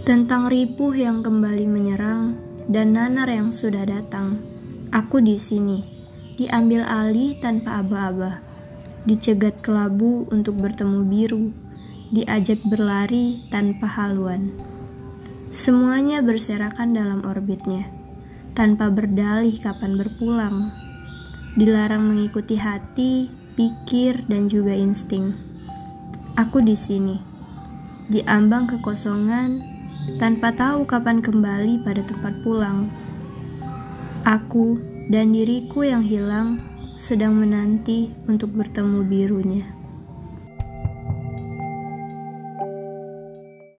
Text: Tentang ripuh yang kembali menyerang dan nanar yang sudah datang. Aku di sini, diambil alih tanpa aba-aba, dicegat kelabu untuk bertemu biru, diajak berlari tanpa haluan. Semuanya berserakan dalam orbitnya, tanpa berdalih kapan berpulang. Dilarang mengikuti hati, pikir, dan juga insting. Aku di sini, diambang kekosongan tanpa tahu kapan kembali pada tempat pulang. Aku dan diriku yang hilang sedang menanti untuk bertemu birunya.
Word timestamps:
Tentang 0.00 0.48
ripuh 0.48 0.96
yang 0.96 1.20
kembali 1.20 1.68
menyerang 1.68 2.40
dan 2.72 2.96
nanar 2.96 3.28
yang 3.28 3.52
sudah 3.52 3.84
datang. 3.84 4.40
Aku 4.88 5.20
di 5.20 5.36
sini, 5.36 5.84
diambil 6.40 6.88
alih 6.88 7.36
tanpa 7.36 7.84
aba-aba, 7.84 8.40
dicegat 9.04 9.60
kelabu 9.60 10.24
untuk 10.32 10.56
bertemu 10.56 11.04
biru, 11.04 11.52
diajak 12.16 12.64
berlari 12.64 13.44
tanpa 13.52 13.92
haluan. 14.00 14.56
Semuanya 15.52 16.24
berserakan 16.24 16.96
dalam 16.96 17.20
orbitnya, 17.28 17.92
tanpa 18.56 18.88
berdalih 18.88 19.52
kapan 19.60 20.00
berpulang. 20.00 20.72
Dilarang 21.60 22.08
mengikuti 22.08 22.56
hati, 22.56 23.28
pikir, 23.52 24.24
dan 24.32 24.48
juga 24.48 24.72
insting. 24.72 25.36
Aku 26.40 26.64
di 26.64 26.72
sini, 26.72 27.20
diambang 28.08 28.64
kekosongan 28.64 29.79
tanpa 30.16 30.50
tahu 30.50 30.88
kapan 30.88 31.22
kembali 31.22 31.84
pada 31.84 32.02
tempat 32.02 32.40
pulang. 32.42 32.90
Aku 34.26 34.80
dan 35.12 35.30
diriku 35.30 35.86
yang 35.86 36.02
hilang 36.02 36.60
sedang 36.98 37.36
menanti 37.38 38.12
untuk 38.26 38.52
bertemu 38.52 39.00
birunya. 39.06 39.79